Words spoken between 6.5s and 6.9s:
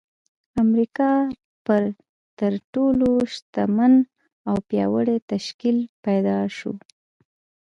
شو.